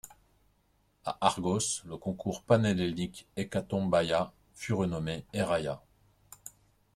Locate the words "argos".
1.21-1.83